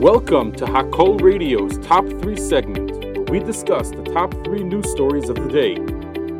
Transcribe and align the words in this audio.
Welcome 0.00 0.52
to 0.56 0.66
Hakol 0.66 1.22
Radio's 1.22 1.78
Top 1.78 2.06
3 2.06 2.36
segment, 2.36 2.90
where 3.16 3.22
we 3.30 3.38
discuss 3.38 3.88
the 3.88 4.02
top 4.02 4.30
3 4.44 4.62
news 4.62 4.90
stories 4.90 5.30
of 5.30 5.36
the 5.36 5.48
day. 5.48 5.76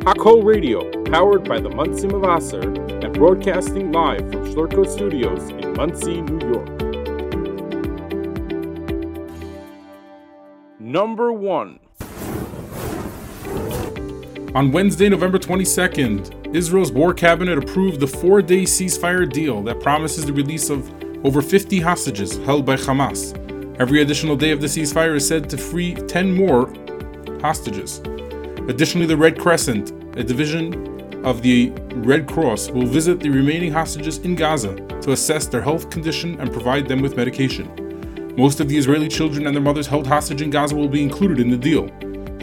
Hakol 0.05 0.45
Radio, 0.45 0.91
powered 1.05 1.49
by 1.49 1.59
the 1.59 1.67
Monsey 1.67 2.07
Mevaser 2.07 2.63
and 3.03 3.11
broadcasting 3.15 3.91
live 3.91 4.19
from 4.19 4.45
Schlurko 4.45 4.87
Studios 4.87 5.49
in 5.49 5.73
Monsey, 5.73 6.21
New 6.21 6.47
York. 6.53 6.69
Number 10.79 11.33
1 11.33 11.79
On 14.53 14.71
Wednesday, 14.71 15.09
November 15.09 15.39
22nd, 15.39 16.55
Israel's 16.55 16.91
war 16.91 17.11
cabinet 17.11 17.57
approved 17.57 18.01
the 18.01 18.07
four 18.07 18.43
day 18.43 18.65
ceasefire 18.65 19.27
deal 19.27 19.63
that 19.63 19.79
promises 19.79 20.27
the 20.27 20.33
release 20.33 20.69
of 20.69 20.87
over 21.25 21.41
50 21.41 21.79
hostages 21.79 22.37
held 22.45 22.63
by 22.63 22.75
Hamas. 22.75 23.46
Every 23.79 24.01
additional 24.01 24.35
day 24.35 24.49
of 24.49 24.59
the 24.59 24.65
ceasefire 24.65 25.15
is 25.15 25.27
said 25.27 25.51
to 25.51 25.57
free 25.57 25.93
10 25.93 26.33
more 26.33 26.73
hostages. 27.41 27.99
Additionally, 28.67 29.05
the 29.05 29.15
Red 29.15 29.39
Crescent, 29.39 29.91
a 30.17 30.23
division 30.23 31.23
of 31.23 31.43
the 31.43 31.69
Red 31.93 32.27
Cross, 32.27 32.71
will 32.71 32.87
visit 32.87 33.19
the 33.19 33.29
remaining 33.29 33.71
hostages 33.71 34.17
in 34.17 34.33
Gaza 34.33 34.75
to 35.01 35.11
assess 35.11 35.45
their 35.45 35.61
health 35.61 35.91
condition 35.91 36.39
and 36.39 36.51
provide 36.51 36.87
them 36.87 37.03
with 37.03 37.15
medication. 37.15 38.33
Most 38.35 38.59
of 38.59 38.67
the 38.67 38.75
Israeli 38.75 39.07
children 39.07 39.45
and 39.45 39.55
their 39.55 39.61
mothers 39.61 39.85
held 39.85 40.07
hostage 40.07 40.41
in 40.41 40.49
Gaza 40.49 40.75
will 40.75 40.89
be 40.89 41.03
included 41.03 41.39
in 41.39 41.51
the 41.51 41.57
deal. 41.57 41.87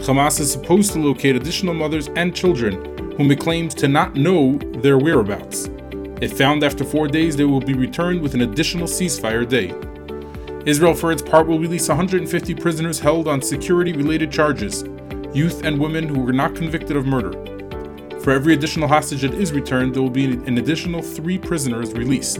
Hamas 0.05 0.39
is 0.39 0.49
supposed 0.49 0.93
to 0.93 0.99
locate 0.99 1.35
additional 1.35 1.73
mothers 1.73 2.07
and 2.15 2.33
children 2.33 2.73
whom 3.17 3.29
it 3.29 3.41
claims 3.41 3.75
to 3.75 3.89
not 3.89 4.15
know 4.15 4.57
their 4.77 4.97
whereabouts. 4.97 5.69
If 6.21 6.37
found 6.37 6.63
after 6.63 6.85
four 6.85 7.09
days, 7.09 7.35
they 7.35 7.43
will 7.43 7.59
be 7.59 7.73
returned 7.73 8.21
with 8.21 8.35
an 8.35 8.41
additional 8.41 8.87
ceasefire 8.87 9.45
day. 9.47 9.73
Israel, 10.65 10.95
for 10.95 11.11
its 11.11 11.21
part, 11.21 11.45
will 11.45 11.59
release 11.59 11.87
150 11.87 12.55
prisoners 12.55 12.99
held 12.99 13.27
on 13.27 13.39
security 13.39 13.93
related 13.93 14.31
charges, 14.31 14.83
youth 15.31 15.63
and 15.63 15.79
women 15.79 16.07
who 16.07 16.19
were 16.19 16.33
not 16.33 16.55
convicted 16.55 16.97
of 16.97 17.05
murder. 17.05 17.33
For 18.21 18.31
every 18.31 18.55
additional 18.55 18.87
hostage 18.87 19.21
that 19.21 19.35
is 19.35 19.53
returned, 19.53 19.93
there 19.93 20.01
will 20.01 20.09
be 20.09 20.25
an 20.25 20.57
additional 20.57 21.03
three 21.03 21.37
prisoners 21.37 21.93
released. 21.93 22.39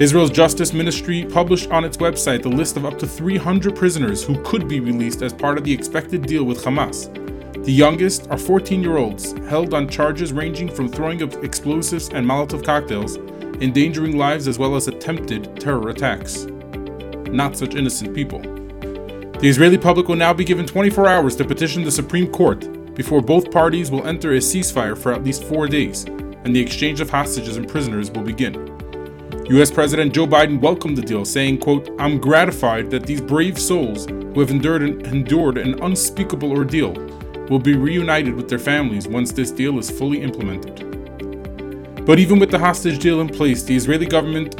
Israel's 0.00 0.30
Justice 0.30 0.72
Ministry 0.72 1.26
published 1.26 1.70
on 1.70 1.84
its 1.84 1.98
website 1.98 2.42
the 2.42 2.48
list 2.48 2.78
of 2.78 2.86
up 2.86 2.98
to 2.98 3.06
300 3.06 3.76
prisoners 3.76 4.24
who 4.24 4.42
could 4.42 4.66
be 4.66 4.80
released 4.80 5.20
as 5.20 5.34
part 5.34 5.58
of 5.58 5.64
the 5.64 5.72
expected 5.72 6.22
deal 6.22 6.44
with 6.44 6.64
Hamas. 6.64 7.12
The 7.66 7.72
youngest 7.72 8.30
are 8.30 8.38
14 8.38 8.82
year 8.82 8.96
olds, 8.96 9.32
held 9.50 9.74
on 9.74 9.90
charges 9.90 10.32
ranging 10.32 10.70
from 10.70 10.88
throwing 10.88 11.20
of 11.20 11.44
explosives 11.44 12.08
and 12.08 12.26
Molotov 12.26 12.64
cocktails, 12.64 13.18
endangering 13.62 14.16
lives, 14.16 14.48
as 14.48 14.58
well 14.58 14.74
as 14.74 14.88
attempted 14.88 15.60
terror 15.60 15.90
attacks. 15.90 16.46
Not 17.34 17.56
such 17.56 17.74
innocent 17.74 18.14
people. 18.14 18.38
The 18.38 19.48
Israeli 19.48 19.76
public 19.76 20.06
will 20.06 20.14
now 20.14 20.32
be 20.32 20.44
given 20.44 20.66
24 20.66 21.08
hours 21.08 21.34
to 21.34 21.44
petition 21.44 21.82
the 21.82 21.90
Supreme 21.90 22.30
Court 22.30 22.94
before 22.94 23.20
both 23.20 23.50
parties 23.50 23.90
will 23.90 24.06
enter 24.06 24.34
a 24.34 24.38
ceasefire 24.38 24.96
for 24.96 25.12
at 25.12 25.24
least 25.24 25.42
four 25.42 25.66
days, 25.66 26.04
and 26.04 26.54
the 26.54 26.60
exchange 26.60 27.00
of 27.00 27.10
hostages 27.10 27.56
and 27.56 27.68
prisoners 27.68 28.08
will 28.12 28.22
begin. 28.22 28.54
US 29.50 29.68
President 29.72 30.14
Joe 30.14 30.28
Biden 30.28 30.60
welcomed 30.60 30.96
the 30.96 31.02
deal, 31.02 31.24
saying, 31.24 31.58
quote, 31.58 31.90
I'm 31.98 32.20
gratified 32.20 32.88
that 32.92 33.04
these 33.04 33.20
brave 33.20 33.58
souls 33.58 34.06
who 34.06 34.38
have 34.38 34.52
endured 34.52 34.84
an, 34.84 35.04
endured 35.04 35.58
an 35.58 35.82
unspeakable 35.82 36.52
ordeal 36.52 36.92
will 37.50 37.58
be 37.58 37.74
reunited 37.74 38.34
with 38.36 38.48
their 38.48 38.60
families 38.60 39.08
once 39.08 39.32
this 39.32 39.50
deal 39.50 39.80
is 39.80 39.90
fully 39.90 40.22
implemented. 40.22 40.76
But 42.06 42.20
even 42.20 42.38
with 42.38 42.52
the 42.52 42.60
hostage 42.60 43.00
deal 43.00 43.20
in 43.20 43.28
place, 43.28 43.64
the 43.64 43.74
Israeli 43.74 44.06
government 44.06 44.54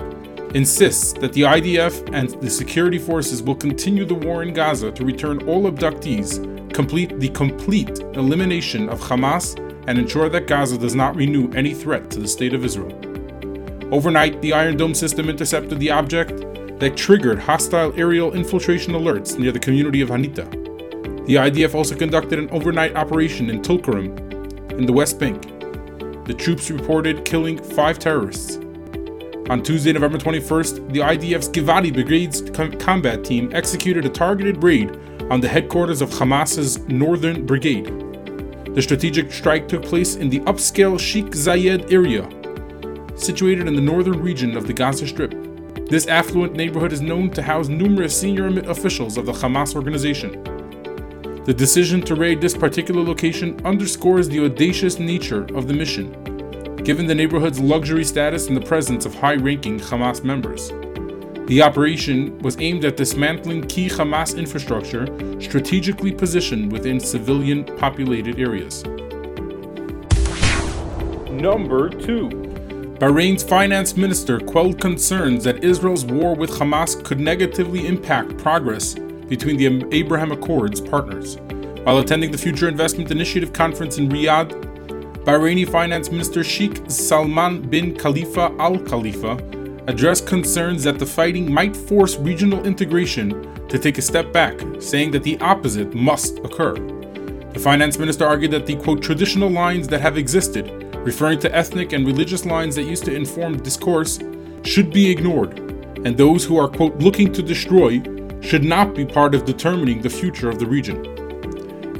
insists 0.54 1.12
that 1.14 1.32
the 1.32 1.42
IDF 1.42 2.14
and 2.14 2.30
the 2.40 2.48
security 2.48 2.98
forces 2.98 3.42
will 3.42 3.56
continue 3.56 4.04
the 4.04 4.14
war 4.14 4.42
in 4.44 4.54
Gaza 4.54 4.92
to 4.92 5.04
return 5.04 5.46
all 5.48 5.70
abductees, 5.70 6.72
complete 6.72 7.18
the 7.18 7.28
complete 7.30 7.98
elimination 8.14 8.88
of 8.88 9.00
Hamas, 9.00 9.58
and 9.88 9.98
ensure 9.98 10.28
that 10.28 10.46
Gaza 10.46 10.78
does 10.78 10.94
not 10.94 11.16
renew 11.16 11.50
any 11.52 11.74
threat 11.74 12.08
to 12.12 12.20
the 12.20 12.28
state 12.28 12.54
of 12.54 12.64
Israel. 12.64 12.92
Overnight, 13.92 14.40
the 14.40 14.52
Iron 14.52 14.76
Dome 14.76 14.94
system 14.94 15.28
intercepted 15.28 15.78
the 15.80 15.90
object 15.90 16.30
that 16.78 16.96
triggered 16.96 17.38
hostile 17.38 17.92
aerial 17.96 18.32
infiltration 18.32 18.94
alerts 18.94 19.38
near 19.38 19.52
the 19.52 19.58
community 19.58 20.00
of 20.00 20.08
Hanita. 20.08 20.48
The 21.26 21.34
IDF 21.34 21.74
also 21.74 21.96
conducted 21.96 22.38
an 22.38 22.48
overnight 22.50 22.96
operation 22.96 23.50
in 23.50 23.60
Tulkarem 23.60 24.72
in 24.72 24.86
the 24.86 24.92
West 24.92 25.18
Bank. 25.18 25.42
The 26.26 26.34
troops 26.34 26.70
reported 26.70 27.24
killing 27.24 27.62
five 27.62 27.98
terrorists. 27.98 28.63
On 29.50 29.62
Tuesday, 29.62 29.92
November 29.92 30.16
21st, 30.16 30.94
the 30.94 31.00
IDF's 31.00 31.50
Givati 31.50 31.92
Brigade's 31.92 32.40
combat 32.82 33.22
team 33.24 33.50
executed 33.52 34.06
a 34.06 34.08
targeted 34.08 34.62
raid 34.62 34.98
on 35.30 35.42
the 35.42 35.48
headquarters 35.48 36.00
of 36.00 36.08
Hamas's 36.08 36.78
Northern 36.88 37.44
Brigade. 37.44 37.84
The 38.74 38.80
strategic 38.80 39.30
strike 39.30 39.68
took 39.68 39.82
place 39.82 40.16
in 40.16 40.30
the 40.30 40.40
upscale 40.40 40.98
Sheikh 40.98 41.26
Zayed 41.26 41.92
area, 41.92 42.26
situated 43.18 43.68
in 43.68 43.76
the 43.76 43.82
northern 43.82 44.22
region 44.22 44.56
of 44.56 44.66
the 44.66 44.72
Gaza 44.72 45.06
Strip. 45.06 45.34
This 45.90 46.06
affluent 46.06 46.54
neighborhood 46.54 46.94
is 46.94 47.02
known 47.02 47.28
to 47.32 47.42
house 47.42 47.68
numerous 47.68 48.18
senior 48.18 48.48
officials 48.70 49.18
of 49.18 49.26
the 49.26 49.32
Hamas 49.32 49.76
organization. 49.76 50.42
The 51.44 51.52
decision 51.52 52.00
to 52.06 52.14
raid 52.14 52.40
this 52.40 52.56
particular 52.56 53.02
location 53.02 53.60
underscores 53.66 54.26
the 54.26 54.46
audacious 54.46 54.98
nature 54.98 55.44
of 55.54 55.68
the 55.68 55.74
mission, 55.74 56.33
given 56.84 57.06
the 57.06 57.14
neighborhood's 57.14 57.58
luxury 57.58 58.04
status 58.04 58.48
and 58.48 58.56
the 58.56 58.60
presence 58.60 59.06
of 59.06 59.14
high 59.14 59.34
ranking 59.34 59.80
Hamas 59.80 60.22
members. 60.22 60.70
The 61.48 61.62
operation 61.62 62.38
was 62.40 62.60
aimed 62.60 62.84
at 62.84 62.96
dismantling 62.96 63.62
key 63.62 63.88
Hamas 63.88 64.36
infrastructure 64.36 65.06
strategically 65.40 66.12
positioned 66.12 66.70
within 66.70 67.00
civilian 67.00 67.64
populated 67.64 68.38
areas. 68.38 68.84
Number 71.30 71.88
2 71.88 72.44
Bahrain's 72.98 73.42
finance 73.42 73.96
minister 73.96 74.38
quelled 74.38 74.80
concerns 74.80 75.44
that 75.44 75.64
Israel's 75.64 76.04
war 76.04 76.34
with 76.34 76.50
Hamas 76.50 77.02
could 77.02 77.18
negatively 77.18 77.86
impact 77.86 78.36
progress 78.38 78.94
between 78.94 79.56
the 79.56 79.86
Abraham 79.90 80.32
Accords 80.32 80.80
partners. 80.80 81.36
While 81.84 81.98
attending 81.98 82.30
the 82.30 82.38
Future 82.38 82.68
Investment 82.68 83.10
Initiative 83.10 83.52
conference 83.52 83.98
in 83.98 84.08
Riyadh, 84.08 84.73
Bahraini 85.24 85.66
Finance 85.66 86.10
Minister 86.10 86.44
Sheikh 86.44 86.82
Salman 86.86 87.62
bin 87.62 87.96
Khalifa 87.96 88.54
Al 88.58 88.78
Khalifa 88.78 89.38
addressed 89.86 90.26
concerns 90.26 90.84
that 90.84 90.98
the 90.98 91.06
fighting 91.06 91.50
might 91.50 91.74
force 91.74 92.18
regional 92.18 92.62
integration 92.66 93.30
to 93.68 93.78
take 93.78 93.96
a 93.96 94.02
step 94.02 94.34
back, 94.34 94.60
saying 94.80 95.12
that 95.12 95.22
the 95.22 95.40
opposite 95.40 95.94
must 95.94 96.40
occur. 96.40 96.74
The 96.74 97.58
finance 97.58 97.98
minister 97.98 98.26
argued 98.26 98.50
that 98.50 98.66
the 98.66 98.76
quote 98.76 99.02
traditional 99.02 99.48
lines 99.48 99.88
that 99.88 100.02
have 100.02 100.18
existed, 100.18 100.94
referring 100.96 101.38
to 101.38 101.54
ethnic 101.56 101.94
and 101.94 102.06
religious 102.06 102.44
lines 102.44 102.74
that 102.74 102.82
used 102.82 103.06
to 103.06 103.16
inform 103.16 103.62
discourse, 103.62 104.18
should 104.62 104.92
be 104.92 105.10
ignored, 105.10 105.58
and 106.04 106.18
those 106.18 106.44
who 106.44 106.58
are 106.58 106.68
quote 106.68 106.98
looking 106.98 107.32
to 107.32 107.42
destroy 107.42 108.02
should 108.42 108.62
not 108.62 108.94
be 108.94 109.06
part 109.06 109.34
of 109.34 109.46
determining 109.46 110.02
the 110.02 110.10
future 110.10 110.50
of 110.50 110.58
the 110.58 110.66
region. 110.66 111.02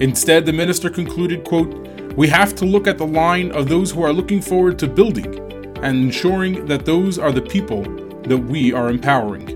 Instead, 0.03 0.45
the 0.45 0.53
minister 0.53 0.91
concluded, 0.91 1.43
quote, 1.45 1.84
"We 2.17 2.29
have 2.29 2.55
to 2.57 2.65
look 2.65 2.87
at 2.87 2.99
the 2.99 3.07
line 3.07 3.51
of 3.53 3.69
those 3.69 3.91
who 3.91 4.03
are 4.03 4.13
looking 4.13 4.41
forward 4.41 4.79
to 4.79 4.87
building 4.87 5.35
and 5.83 6.05
ensuring 6.05 6.67
that 6.67 6.85
those 6.85 7.19
are 7.19 7.33
the 7.33 7.43
people 7.43 7.83
that 8.25 8.39
we 8.39 8.73
are 8.73 8.89
empowering." 8.89 9.47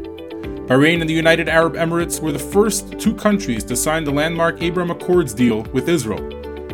Bahrain 0.66 1.00
and 1.00 1.08
the 1.08 1.14
United 1.14 1.48
Arab 1.48 1.74
Emirates 1.76 2.20
were 2.20 2.32
the 2.32 2.38
first 2.38 2.98
two 2.98 3.14
countries 3.14 3.64
to 3.64 3.74
sign 3.74 4.04
the 4.04 4.10
landmark 4.10 4.62
Abraham 4.62 4.91
Accords 4.91 5.32
deal 5.32 5.66
with 5.72 5.88
Israel, 5.88 6.22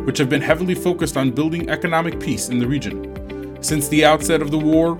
which 0.03 0.17
have 0.17 0.27
been 0.27 0.41
heavily 0.41 0.75
focused 0.75 1.15
on 1.15 1.31
building 1.31 1.69
economic 1.69 2.19
peace 2.19 2.49
in 2.49 2.59
the 2.59 2.67
region. 2.67 2.95
Since 3.61 3.87
the 3.87 4.03
outset 4.03 4.41
of 4.41 4.51
the 4.51 4.57
war 4.57 4.97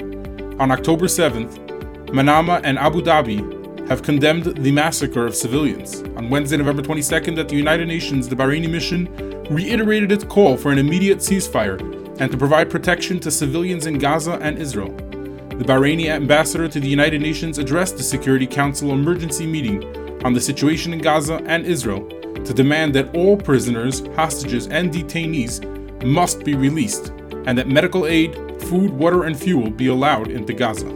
on 0.59 0.71
October 0.71 1.07
7th, 1.07 1.59
Manama 2.07 2.61
and 2.63 2.79
Abu 2.79 3.01
Dhabi 3.01 3.41
have 3.89 4.01
condemned 4.01 4.45
the 4.45 4.71
massacre 4.71 5.25
of 5.25 5.35
civilians. 5.35 6.01
On 6.15 6.29
Wednesday, 6.29 6.55
November 6.57 6.81
22nd, 6.81 7.37
at 7.37 7.49
the 7.49 7.55
United 7.55 7.87
Nations, 7.87 8.29
the 8.29 8.35
Bahraini 8.35 8.69
mission 8.69 9.09
reiterated 9.49 10.11
its 10.11 10.23
call 10.23 10.57
for 10.57 10.71
an 10.71 10.77
immediate 10.77 11.19
ceasefire 11.19 11.79
and 12.19 12.31
to 12.31 12.37
provide 12.37 12.69
protection 12.69 13.19
to 13.19 13.31
civilians 13.31 13.85
in 13.85 13.97
Gaza 13.97 14.33
and 14.41 14.57
Israel. 14.57 14.91
The 14.91 15.63
Bahraini 15.63 16.07
ambassador 16.07 16.67
to 16.67 16.79
the 16.79 16.87
United 16.87 17.21
Nations 17.21 17.57
addressed 17.59 17.97
the 17.97 18.03
Security 18.03 18.47
Council 18.47 18.91
emergency 18.91 19.45
meeting 19.45 19.83
on 20.25 20.33
the 20.33 20.41
situation 20.41 20.93
in 20.93 20.99
Gaza 20.99 21.41
and 21.45 21.65
Israel 21.65 22.07
to 22.43 22.53
demand 22.53 22.93
that 22.95 23.15
all 23.15 23.37
prisoners, 23.37 24.05
hostages, 24.15 24.67
and 24.67 24.91
detainees 24.91 25.63
must 26.03 26.43
be 26.43 26.55
released 26.55 27.09
and 27.45 27.57
that 27.57 27.67
medical 27.67 28.05
aid, 28.05 28.35
food, 28.63 28.91
water, 28.91 29.23
and 29.23 29.37
fuel 29.37 29.69
be 29.69 29.87
allowed 29.87 30.29
into 30.29 30.53
Gaza. 30.53 30.91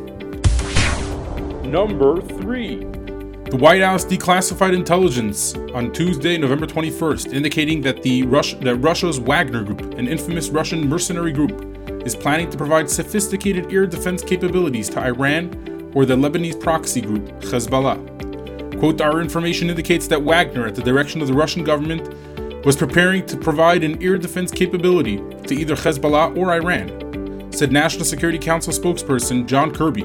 Number 1.63 2.22
3 2.22 2.99
The 3.50 3.57
White 3.57 3.81
House 3.81 4.06
declassified 4.06 4.75
intelligence 4.75 5.56
on 5.74 5.92
Tuesday, 5.92 6.38
November 6.38 6.68
21st, 6.68 7.34
indicating 7.34 7.81
that, 7.81 8.04
the 8.04 8.22
Rus- 8.28 8.54
that 8.54 8.75
Russia's 8.75 9.19
Wagner 9.19 9.63
Group, 9.63 9.96
an 9.96 10.07
infamous 10.07 10.50
Russian 10.50 10.88
mercenary 10.88 11.31
group, 11.31 11.66
is 12.06 12.16
planning 12.16 12.51
to 12.51 12.57
provide 12.57 12.88
sophisticated 12.88 13.74
air 13.74 13.88
defense 13.88 14.22
capabilities 14.22 14.88
to 14.90 15.00
Iran 15.00 15.92
or 15.96 16.06
the 16.06 16.16
Lebanese 16.16 16.62
proxy 16.62 17.01
group 17.01 17.25
Hezbollah. 17.42 18.78
Quote, 18.78 19.01
our 19.01 19.19
information 19.19 19.72
indicates 19.72 20.07
that 20.10 20.22
Wagner, 20.22 20.68
at 20.68 20.75
the 20.75 20.84
direction 20.84 21.19
of 21.19 21.28
the 21.28 21.34
Russian 21.34 21.63
government, 21.63 22.63
was 22.63 22.75
preparing 22.75 23.25
to 23.25 23.36
provide 23.36 23.84
an 23.84 24.02
air 24.04 24.19
defense 24.19 24.52
capability 24.52 25.18
to 25.48 25.56
either 25.56 25.75
Hezbollah 25.75 26.38
or 26.38 26.54
Iran, 26.54 27.52
said 27.52 27.72
National 27.72 28.06
Security 28.06 28.38
Council 28.38 28.72
spokesperson 28.72 29.48
John 29.48 29.72
Kirby. 29.74 30.04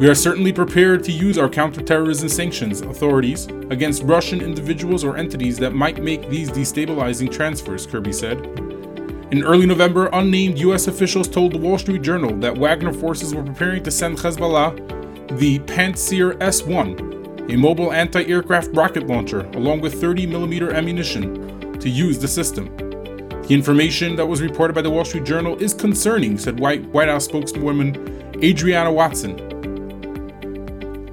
We 0.00 0.08
are 0.08 0.14
certainly 0.16 0.52
prepared 0.52 1.04
to 1.04 1.12
use 1.12 1.38
our 1.38 1.48
counterterrorism 1.48 2.28
sanctions 2.28 2.80
authorities 2.80 3.46
against 3.70 4.02
Russian 4.02 4.40
individuals 4.40 5.04
or 5.04 5.16
entities 5.16 5.56
that 5.58 5.72
might 5.72 6.02
make 6.02 6.28
these 6.28 6.50
destabilizing 6.50 7.30
transfers, 7.30 7.86
Kirby 7.86 8.12
said. 8.12 8.44
In 9.30 9.44
early 9.44 9.66
November, 9.66 10.10
unnamed 10.12 10.58
U.S. 10.58 10.88
officials 10.88 11.28
told 11.28 11.52
the 11.52 11.58
Wall 11.58 11.78
Street 11.78 12.02
Journal 12.02 12.36
that 12.40 12.58
Wagner 12.58 12.92
forces 12.92 13.36
were 13.36 13.44
preparing 13.44 13.84
to 13.84 13.90
send 13.92 14.18
Hezbollah 14.18 15.38
the 15.38 15.60
Pantsir 15.60 16.36
S 16.42 16.64
1, 16.64 17.50
a 17.50 17.56
mobile 17.56 17.92
anti 17.92 18.24
aircraft 18.24 18.70
rocket 18.74 19.06
launcher, 19.06 19.42
along 19.50 19.80
with 19.80 20.00
30 20.00 20.26
mm 20.26 20.74
ammunition, 20.74 21.78
to 21.78 21.88
use 21.88 22.18
the 22.18 22.26
system. 22.26 22.76
The 22.76 23.54
information 23.54 24.16
that 24.16 24.26
was 24.26 24.42
reported 24.42 24.74
by 24.74 24.82
the 24.82 24.90
Wall 24.90 25.04
Street 25.04 25.24
Journal 25.24 25.56
is 25.62 25.72
concerning, 25.72 26.36
said 26.36 26.58
White, 26.58 26.84
White 26.86 27.08
House 27.08 27.26
spokeswoman 27.26 28.34
Adriana 28.42 28.92
Watson. 28.92 29.53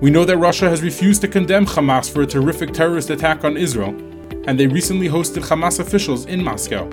We 0.01 0.09
know 0.09 0.25
that 0.25 0.37
Russia 0.37 0.67
has 0.67 0.81
refused 0.81 1.21
to 1.21 1.27
condemn 1.27 1.67
Hamas 1.67 2.11
for 2.11 2.23
a 2.23 2.25
terrific 2.25 2.73
terrorist 2.73 3.11
attack 3.11 3.43
on 3.43 3.55
Israel, 3.55 3.89
and 4.47 4.59
they 4.59 4.65
recently 4.65 5.07
hosted 5.07 5.43
Hamas 5.43 5.79
officials 5.79 6.25
in 6.25 6.43
Moscow. 6.43 6.89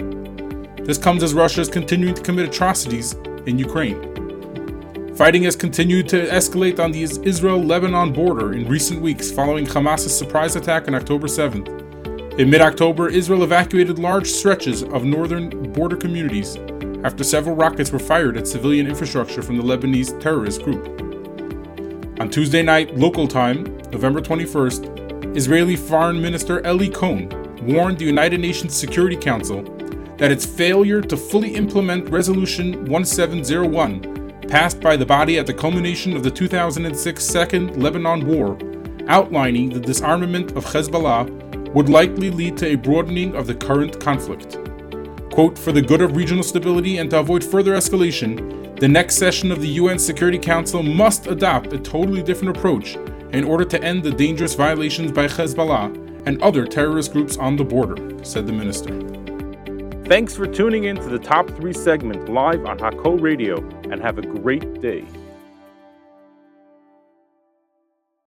This 0.85 0.99
comes 0.99 1.23
as 1.23 1.33
Russia 1.33 1.63
is 1.63 1.71
continuing 1.71 2.15
to 2.15 2.21
commit 2.21 2.47
atrocities 2.47 3.15
in 3.47 3.59
Ukraine. 3.59 5.17
Fighting 5.17 5.45
has 5.45 5.57
continued 5.57 6.07
to 6.11 6.27
escalate 6.27 6.79
on 6.79 6.93
the 6.93 7.03
Israel 7.03 7.65
Lebanon 7.65 8.13
border 8.13 8.53
in 8.53 8.69
recent 8.69 9.01
weeks 9.01 9.33
following 9.33 9.65
Hamas's 9.65 10.15
surprise 10.15 10.55
attack 10.55 10.87
on 10.87 10.95
October 10.95 11.29
7th. 11.29 12.39
In 12.39 12.51
mid 12.51 12.61
October, 12.61 13.09
Israel 13.09 13.43
evacuated 13.43 13.99
large 13.99 14.27
stretches 14.27 14.83
of 14.83 15.05
northern 15.05 15.73
border 15.73 15.97
communities 15.97 16.59
after 17.05 17.25
several 17.25 17.57
rockets 17.57 17.91
were 17.91 17.99
fired 17.99 18.37
at 18.37 18.47
civilian 18.47 18.87
infrastructure 18.87 19.41
from 19.41 19.57
the 19.57 19.63
Lebanese 19.63 20.21
terrorist 20.21 20.63
group. 20.63 21.08
On 22.21 22.29
Tuesday 22.29 22.63
night, 22.63 22.97
local 22.97 23.29
time, 23.29 23.63
November 23.93 24.21
21st, 24.21 25.37
Israeli 25.37 25.77
Foreign 25.77 26.21
Minister 26.21 26.61
Eli 26.67 26.89
Cohen 26.89 27.29
warned 27.63 27.97
the 27.97 28.05
United 28.05 28.41
Nations 28.41 28.75
Security 28.75 29.15
Council 29.15 29.63
that 30.17 30.33
its 30.33 30.45
failure 30.45 31.01
to 31.01 31.17
fully 31.17 31.55
implement 31.55 32.09
Resolution 32.09 32.87
1701, 32.87 34.49
passed 34.49 34.81
by 34.81 34.97
the 34.97 35.07
body 35.07 35.39
at 35.39 35.47
the 35.47 35.55
culmination 35.55 36.17
of 36.17 36.25
the 36.25 36.31
2006 36.31 37.23
Second 37.25 37.81
Lebanon 37.81 38.27
War, 38.27 38.59
outlining 39.07 39.71
the 39.71 39.79
disarmament 39.79 40.57
of 40.57 40.65
Hezbollah, 40.65 41.73
would 41.73 41.89
likely 41.89 42.31
lead 42.31 42.57
to 42.57 42.67
a 42.67 42.75
broadening 42.75 43.37
of 43.37 43.47
the 43.47 43.55
current 43.55 44.01
conflict. 44.01 44.59
Quote, 45.31 45.57
for 45.57 45.71
the 45.71 45.83
good 45.83 46.03
of 46.03 46.17
regional 46.17 46.43
stability 46.43 46.99
and 46.99 47.11
to 47.11 47.21
avoid 47.21 47.45
further 47.45 47.75
escalation, 47.75 48.68
the 48.79 48.87
next 48.87 49.17
session 49.17 49.51
of 49.51 49.61
the 49.61 49.69
UN 49.69 49.99
Security 49.99 50.39
Council 50.39 50.85
must 50.85 51.27
adopt 51.27 51.73
a 51.73 51.79
totally 51.79 52.23
different 52.23 52.57
approach 52.57 52.95
in 53.33 53.43
order 53.43 53.65
to 53.65 53.83
end 53.83 54.05
the 54.05 54.13
dangerous 54.13 54.55
violations 54.55 55.11
by 55.11 55.27
Hezbollah 55.27 56.27
and 56.27 56.41
other 56.43 56.65
terrorist 56.65 57.13
groups 57.13 57.37
on 57.37 57.57
the 57.57 57.65
border, 57.65 57.97
said 58.25 58.47
the 58.47 58.53
minister. 58.53 58.97
Thanks 60.05 60.37
for 60.37 60.47
tuning 60.47 60.85
in 60.85 60.95
to 60.95 61.09
the 61.09 61.19
Top 61.19 61.51
3 61.51 61.73
segment 61.73 62.29
live 62.29 62.65
on 62.67 62.79
Hakol 62.79 63.21
Radio 63.21 63.59
and 63.91 64.01
have 64.01 64.17
a 64.17 64.23
great 64.23 64.81
day. 64.81 65.05